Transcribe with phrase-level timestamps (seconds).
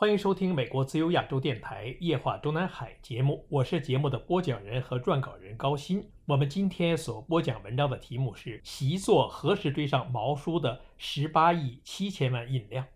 [0.00, 6.02] 欢迎收听美国自由亚洲电台《夜话中南海》节目，我是节目的播讲人和撰稿人高鑫。
[6.24, 12.86] 我们今天所播讲文章的题目是“习作何时追上毛书的十八亿七千万印量”。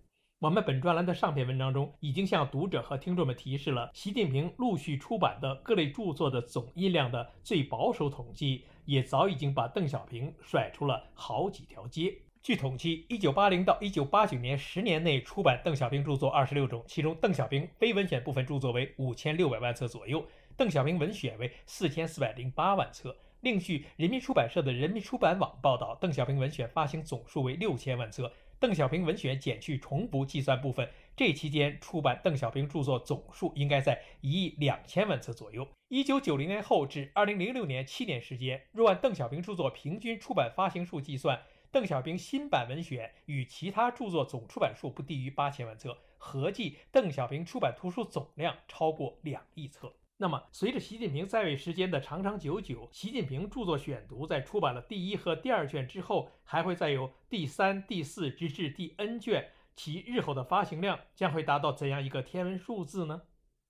[0.40, 12.14] 我们本专栏的上篇文章中已经向读者和听众们提示了习近平陆续出版的各类著作的总印量的最保守统计，也早已经把邓小平甩出了好几条街。
[12.44, 20.22] 据统计，一九八零到一九八九年十年内出版邓小平著作二十六种，其中邓小平非文选部分著作为五千六百万册左右，
[20.54, 23.16] 邓小平文选为四千四百零八万册。
[23.40, 28.30] 另据人民出版社的人民出版网报道，邓小平文选发行总数为六千万册。
[28.60, 35.66] 邓小平文选减去重复计算部分，这期间出版邓小平著作总数应该在一亿两千万册左右。
[35.88, 41.40] 一九九零年后至二零零六年七年时间，若按邓小平著作平均出版发行数计算。
[41.74, 49.92] 邓小平新版文选与其他著作总出版数不低于八千万册，合计邓小平出版图书总量超过两亿册。
[50.18, 63.22] 那么，随着习近平在位时间的长长久久，习近平著作选读在出版了第一和第二卷之后，还会再有第三、第四直至第 N 卷，其日后的发行量将会达到怎样一个天文数字呢？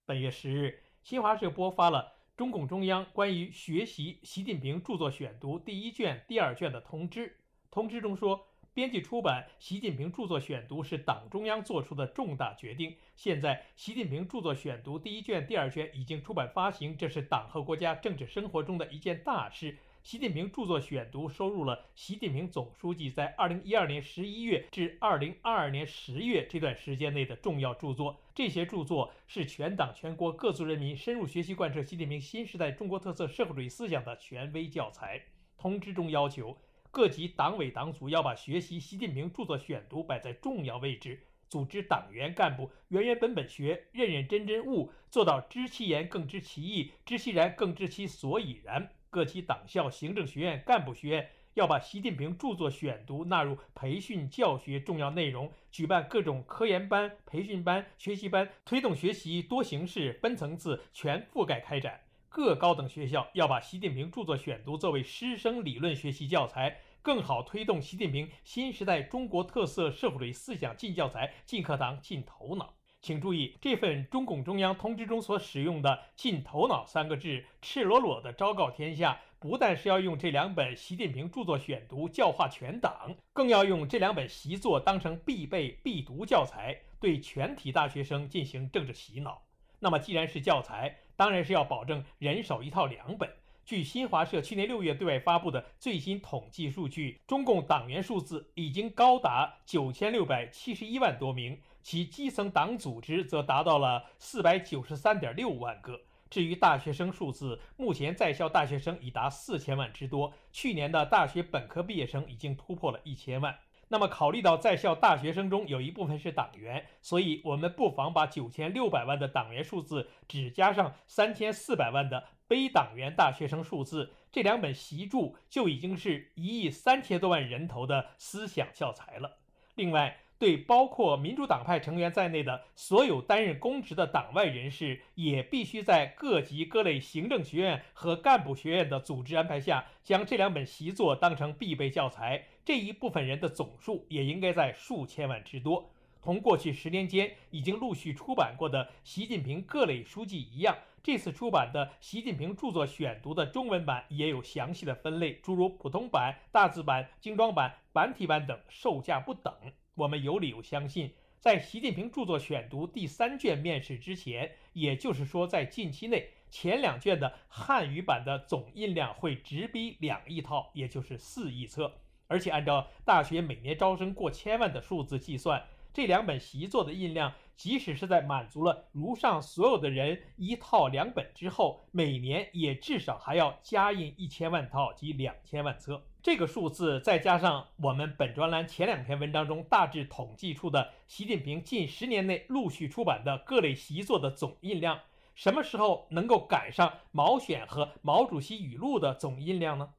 [0.05, 7.39] 本月十日，新华社播发了中共中央关于学习习近平著作选读第一卷、第二卷的通知。
[7.75, 12.95] 通知中说，编辑出版习近平著作选读是党中央做出的重大决定。
[13.17, 19.77] 现在，习近平著作选读第一卷、第二卷已经出版发行，这是党和国家政治生活中的一件大事。
[20.05, 28.21] 习近平著作选读收入了习近平总书记在2012年11月至2022年10月这段时间内的重要著作。
[28.33, 35.21] 这些著作是全党全国各族人民深入学习贯彻习近平新时代中国特色社会主义思想的权威教材。
[35.57, 36.57] 通知中要求。
[36.95, 48.89] 各级党委党组要把学习习近平著作选读摆在重要位置，组织党员干部原原本本学，认认真真悟，做到知其言更知其意，知其然更知其所以然。
[49.11, 62.03] 各级党校、行政学院、干部学院要把习近平著作选读纳入培训教学重要内容，举办各种科研班、培训班、学习班，推动学习多形式、分层次、全覆盖开展。
[62.35, 72.75] 各高等学校要把习近平著作选读作为师生理论学习教材，更好推动习近平新时代中国特色社会主义思想进教材、进课堂、进头脑。
[73.01, 89.41] 请注意，这份中共中央通知中所使用的“进头脑”三个字，赤裸裸地昭告天下，不但是要用这两本习近平著作选读教化全党，更要用这两本习作当成必备必读教材，对全体大学生进行政治洗脑。
[89.79, 93.29] 那么，既然是教材，当然是要保证人手一套两本。
[93.65, 105.99] 据新华社去年六月对外发布的最新统计数据，中共党员数字已经高达九千六百七十一万多名，其基层党组织则达到了四百九十三点六万个。
[106.29, 113.57] 至于大学生数字，目前在校大学生已达四千万之多，去年的大学本科毕业生已经突破了一千万。
[113.89, 129.37] 那么，考虑到在校大学生中有一部分是党员，所以我们不妨把九千六百万的党员数字只加上三千四百万的非党员大学生数字，这两本习著就已经是一亿三千多万人头的思想教材了。
[129.75, 142.47] 另外，对包括民主党派成员在内的所有担任公职的党外人士，也必须在各级各类行政学院和干部学院的组织安排下，将这两本习作当成必备教材。
[142.65, 145.91] 这一部分人的总数也应该在数千万之多。
[146.23, 159.53] 同过去十年间已经陆续出版过的习近平各类书籍一样，这次出版的习近平著作选读的中文版也有详细的分类，诸如普通版、大字版、精装版、繁体版等，售价不等。
[159.97, 171.93] 我们有理由相信，在习近平著作选读第三卷面世之前，也就是说在近期内，前两卷的汉语版的总印量会直逼两亿套，也就是四亿册。
[172.27, 175.63] 而且按照大学每年招生过千万的数字计算，
[175.93, 186.03] 这两本习作的印量，即使是在满足了如上所有的人一套两本之后，每年也至少还要加印一千万套及两千万册。
[186.23, 194.99] 这个数字再加上我们本专栏前两篇文章中大致统计出的习近平近十年内陆续出版的各类习作的总印量，
[195.35, 199.91] 什么时候能够赶上毛选和毛主席语录的总印量呢？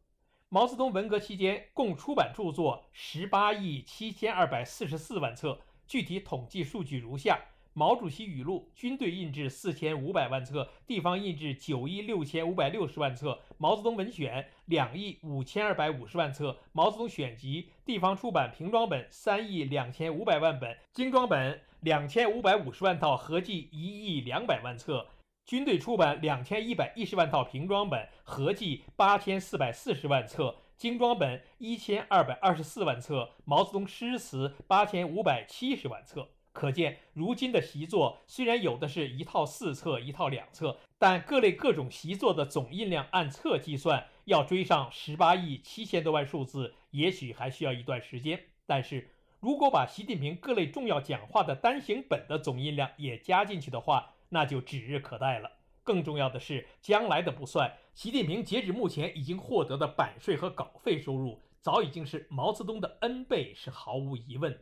[0.56, 7.38] 毛泽东文革期间共出版著作十八亿七千二百四十四万册，具体统计数据如下。
[7.74, 25.06] 毛主席语录，军队印制四千五百万册，地方印制九亿六千五百六十万册；毛泽东文选两亿五千二百五十万册；毛泽东选集地方出版平装本三亿两千五百万本，精装本两千五百五十万套，合计一亿两百万册；
[25.45, 36.30] 军队出版两千一百一十万套平装本，合计八千四百四十万册，精装本一千二百二十四万册；毛泽东诗词八千五百七十万册。
[36.51, 48.45] 可见，如今的习作虽然有的是一套四册、一套两册，但各类各种习作的总印量按册计算，要追上十八亿七千多万数字，也许还需要一段时间。
[48.65, 55.50] 但是如果把习近平各类重要讲话的单行本的总印量也加进去的话，那就指日可待了。
[55.82, 64.60] 更重要的是，将来的不算，习近平截止目前已经获得的版税和稿费收入，早已经是毛泽东的 N 倍，是毫无疑问的。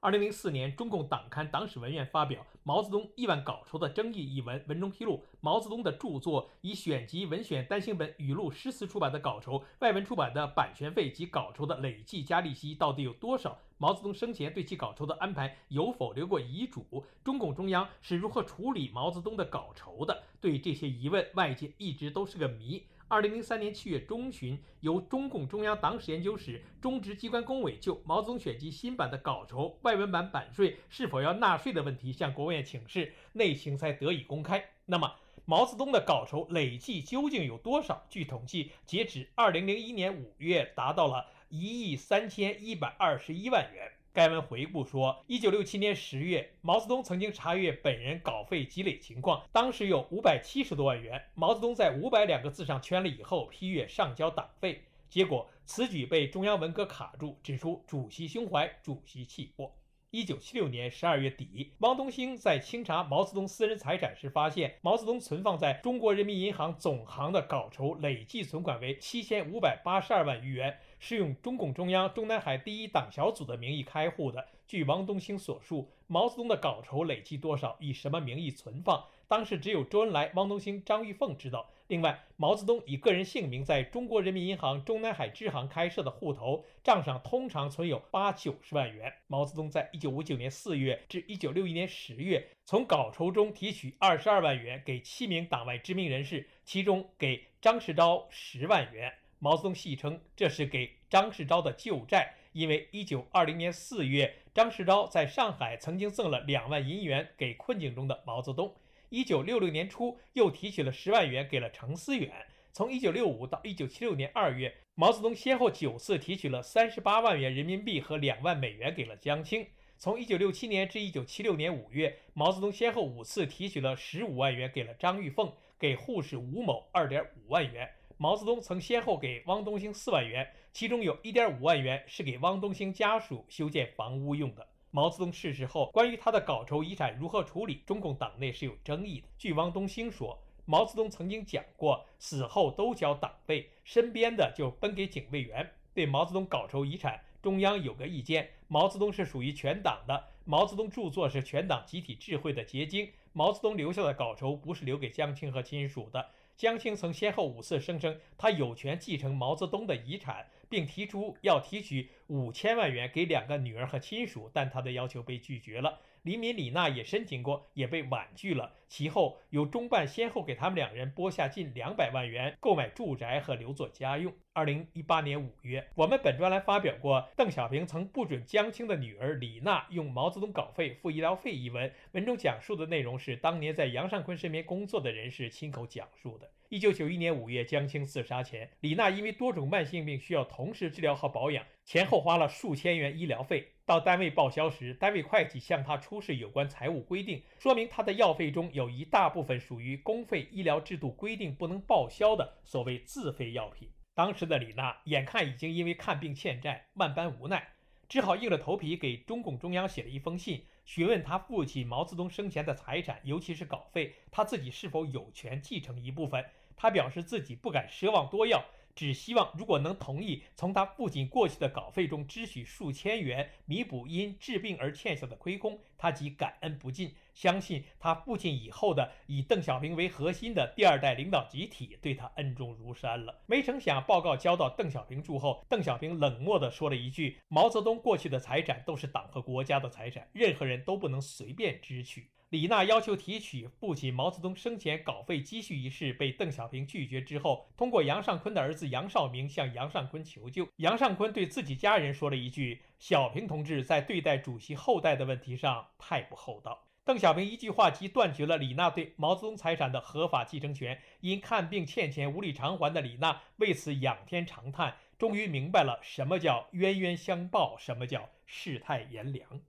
[0.00, 13.58] 二零零四年，中共党刊党史文苑发表《毛泽东亿万稿酬的争议》一文，文中披露，毛泽东的著作以选集、文选、单行本、语录、诗词出版的稿酬、外文出版的版权费及稿酬的累计加利息到底有多少？
[13.76, 17.04] 毛泽东生前对其稿酬的安排有否留过遗嘱？
[17.24, 20.22] 中共中央是如何处理毛泽东的稿酬的？
[20.40, 22.84] 对这些疑问，外界一直都是个谜。
[23.10, 34.62] 二零零三年七月中旬，由中共中央党史研究室中直机关工委就《毛泽东选集》新版的稿酬、外文版版税是否要纳税的问题向国务院请示，内情才得以公开。
[34.84, 35.10] 那么，
[35.46, 38.04] 毛泽东的稿酬累计究竟有多少？
[38.10, 43.90] 据统计，截止二零零一年五月，达到了一亿三千一百二十一万元。
[44.18, 51.22] 该文回顾说，一九六七年十月，毛泽东曾经查阅本人稿费积累情况，当时有五百七十多万元。
[51.36, 59.72] 毛泽东在五百两个字上圈了以后，批阅上交党费，结果此举被中央文革卡住，指出主席胸怀，主席气魄。
[60.10, 70.76] 一九七六年十二月底，汪东兴在清查毛泽东私人财产时，发现毛泽东存放在中国人民银行总行的稿酬累计存款为七千五百八十二万余元。
[70.98, 74.46] 是用中共中央中南海第一党小组的名义开户的。
[74.66, 81.70] 据王东兴所述，毛泽东的稿酬累计多少，以什么名义存放，当时只有周恩来、汪东兴、张玉凤知道。
[81.86, 89.10] 另外，毛泽东以个人姓名在中国人民银行中南海支行开设的户头账上，通常存有八九十万元。
[89.26, 99.14] 毛泽东在一九五九年四月至一九六一年十月，从稿酬中提取二十二万元给七名党外知名人士，其中给张世钊十万元。
[99.40, 108.74] 毛泽东戏称这是给张世钊的旧债，因为一九二零年四月，张世钊在上海曾经赠了两万银元给困境中的毛泽东。
[109.10, 112.30] 一九六六年初，又提取了十万元给了程思远。
[112.72, 119.66] 从一九六五到一九七六年二月，毛泽东先后九次提取了三十八万元人民币和两万美元给了江青。
[119.96, 127.88] 从一九六七年至一九七六年五月，毛泽东先后五次提取了十五万元给了张玉凤，给护士吴某二点五万元。
[128.20, 134.66] 毛泽东曾先后给汪东兴四万元，其中有一点五万元是给汪东兴家属修建房屋用的。
[134.90, 139.28] 毛泽东逝世后，关于他的稿酬遗产如何处理，中共党内是有争议的。
[139.38, 145.70] 据汪东兴说，毛泽东曾经讲过，死后都交党费，身边的就分给警卫员。
[145.94, 156.30] 对毛泽东稿酬遗产，中央有个意见：毛泽东是属于全党的，毛泽东著作是全党集体智慧的结晶，毛泽东留下的稿酬不是留给江青和亲属的。
[156.58, 165.98] 江青曾先后五次声称他有权继承毛泽东的遗产，并提出要提取五千万元给两个女儿和亲属，但他的要求被拒绝了。
[166.22, 168.74] 李敏、李娜也申请过，也被婉拒了。
[168.86, 174.34] 其后由中办先后给他们两人拨下近两百万元，购买住宅和留作家用。
[174.52, 186.50] 二零一八年五月，我们本专栏发表过邓小平曾不准江青的女儿李娜用毛泽东稿费付医疗费一文，文中讲述的内容是当年在杨尚昆身边工作的人士亲口讲述的。
[186.68, 193.66] 一九九一年五月，江青自杀前，李娜因为多种慢性病需要同时治疗和保养，前后花了数千元医疗费。
[193.86, 203.88] 到单位报销时，单位会计向他出示有关财务规定，说明他的药费中有一大部分属于公费医疗制度规定不能报销的所谓自费药品。
[204.14, 207.66] 当时的李娜眼看已经因为看病欠债，万般无奈，
[208.06, 216.44] 只好硬着头皮给中共中央写了一封信，询问他父亲毛泽东生前的财产，尤其是稿费，他自己是否有权继承一部分。
[216.76, 218.62] 他表示自己不敢奢望多要，
[218.98, 227.14] 只希望如果能同意从他父亲过去的稿费中支取数千元，弥补因治病而欠下的亏空，他即感恩不尽。
[227.32, 233.40] 相信他父亲以后的以邓小平为核心的第二代领导集体对他恩重如山了。
[233.46, 250.66] 没成想，报告交到邓小平处后，邓小平冷漠地说了一句：“毛泽东过去的财产都是党和国家的财产，任何人都不能随便支取。”李娜要求提取父亲毛泽东生前稿费积蓄一事被邓小平拒绝之后，通过杨尚昆的儿子杨绍明向杨尚昆求救。
[250.76, 260.98] 杨尚昆对自己家人说了一句：“小平同志在对待主席后代的问题上太不厚道。”邓小平一句话即断绝了李娜对毛泽东财产的合法继承权。
[261.20, 269.60] 因看病欠钱无力偿还的李娜为此仰天长叹，终于明白了什么叫冤冤相报，什么叫世态炎凉。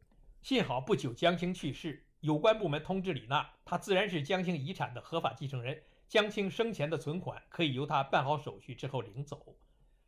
[0.41, 5.81] 幸好不久江青去世，有关部门通知李娜，她自然是江青遗产的合法继承人。
[6.09, 9.55] 江青生前的存款可以由她办好手续之后领走。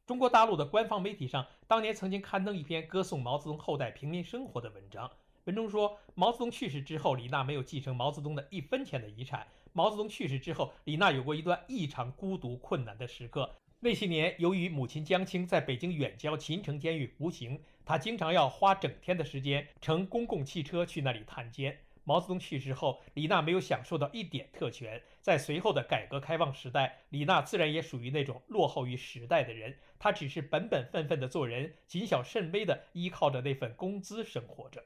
[0.05, 5.09] 中国大陆的官方媒体上当年曾经刊登一篇歌颂毛泽东后代平民生活的文章。
[5.45, 9.47] 文中说，毛泽东去世之后，李娜没有继承毛泽东的一分钱的遗产。
[9.71, 13.49] 毛泽东去世之后，李娜有过一段异常孤独、困难的时刻。
[13.79, 21.79] 那些年，由于母亲江青在北京远郊秦城监狱服刑，她经常要花整天的时间乘公共汽车去那里探监。
[22.11, 25.01] 毛泽东去世后，李娜没有享受到一点特权。
[25.21, 29.77] 在随后的改革开放时代，李娜自然也属于那种落后于时代的人。
[29.97, 34.83] 她只是本本分分的做人，谨小慎微的依靠着那份工资生活着。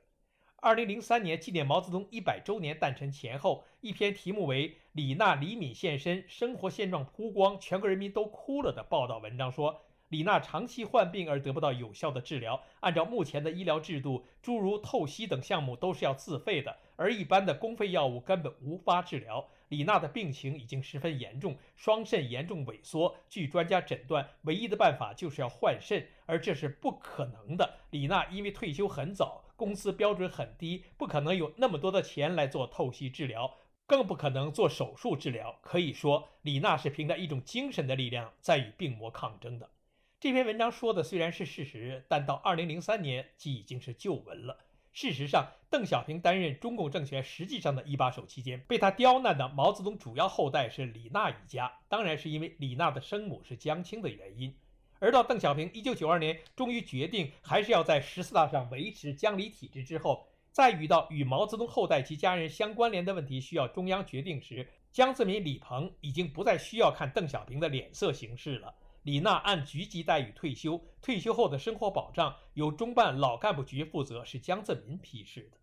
[0.57, 19.47] 二零零三年纪念毛泽东一百周年诞辰前后，一篇题目为《李娜、李敏现身，生活现状曝光，全国人民都哭了》的报道文章说，李娜长期患病而得不到有效的治疗，按照目前的医疗制度，诸如透析等项目都是要自费的，而一般的公费药物根本无法治疗。
[19.69, 27.77] 李娜的病情已经十分严重，双肾严重萎缩，据专家诊断，唯一的办法就是要换肾，而这是不可能的。
[27.89, 29.43] 李娜因为退休很早。
[29.57, 33.55] 工资标准很低，不可能有那么多的钱来做透析治疗，
[33.87, 35.57] 更不可能做手术治疗。
[35.61, 39.69] 可以说，李娜是凭着一种精神的力量在与病魔抗争的。
[40.17, 44.57] 这篇文章说的虽然是事实，但到二零零三年即已经是旧闻了。
[44.93, 54.55] 事实上，邓小平担任中共政权实际上的一把手期间，被他刁难的毛泽东主要后代是李娜一家，当然是因为李娜的生母是江青的原因。
[54.99, 68.73] 而到邓小平一九九二年终于决定还是要在十四大上维持江李体制之后，再遇到与毛泽东后代及家人相关联的问题需要中央决定时，江泽民、李鹏已经不再需要看邓小平的脸色行事了。
[69.05, 75.59] 李娜按局级待遇退休，退休后的生活保障由中办老干部局负责，是江泽民批示的。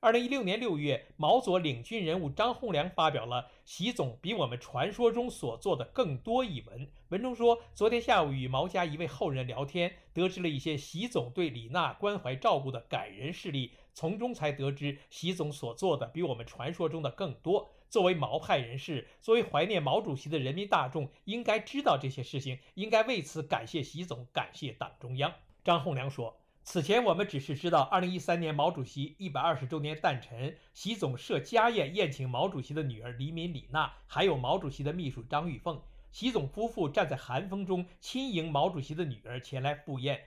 [0.00, 6.86] 二零一六年六月，毛左领军人物张洪良发表了《习总比我们传说中所做的更多》一文。
[7.08, 17.70] 文中说，昨天下午与毛家一位后人聊天，得知了一些习总对李娜关怀照顾的感人事例，从中才得知习总所做的比我们传说中的更多。
[17.92, 25.30] 作为毛派人士，作为怀念毛主席的人民大众，应该知道这些事情，应该为此感谢习总，感谢党中央。
[25.62, 26.40] 张洪良说。
[26.62, 35.78] 此前我们只是知道，二零一三年毛主席一百二十周年诞辰，习总设家宴宴请毛主席的女儿李敏、李娜，还有毛主席的秘书张玉凤。
[36.12, 40.18] 习总夫妇站在寒风中亲迎毛主席的女儿前来赴宴。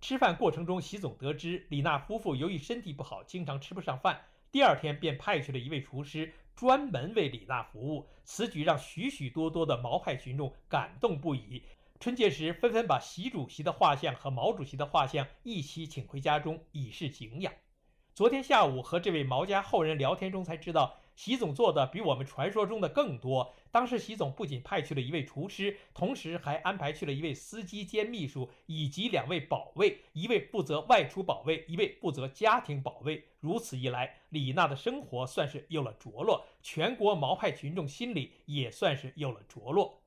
[0.00, 8.06] 吃饭过程中，习总得知李娜夫妇由于身体不好，经常吃不上饭，第二天便派去了一位厨师专门为李娜服务。
[8.22, 11.62] 此举让许许多多的毛派群众感动不已。
[11.98, 17.50] 春节时，纷纷把习主席的画像和毛主席的画像一起请回家中，以示敬仰。
[18.14, 23.54] 昨天下午和这位毛家后人聊天中才知道，习总做的比我们传说中的更多。
[23.70, 33.22] 当时，习总不仅派去了一位厨师，同时还安排去了一位司机兼秘书，以及两位保卫，一位负责外出保卫，一位负责家庭保卫。
[33.38, 40.00] 如此一来，李娜的生活算是有了着落，全国毛派群众心里也算是有了着落。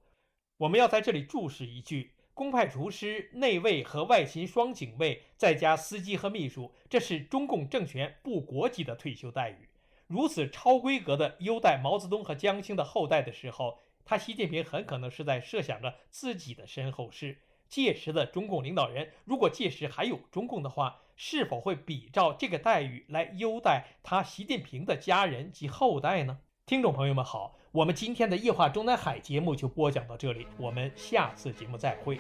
[0.58, 9.70] 我们要在这里注释一句：公派厨师、内卫和外勤双警卫，再加司机和秘书，这是中共政权部国级的退休待遇。
[10.13, 17.39] 如此超规格的优待毛泽东和江青的后代的时候，他习近平很可能是在设想着自己的身后事。
[17.67, 26.38] 届时的中共领导人，如果届时还有中共的话，是否会比照这个待遇来优待他习近平的家人及后代呢？
[26.67, 27.55] 听众朋友们好。
[27.72, 32.20] 我们今天的夜话中南海节目就播讲到这里，我们下次节目再会。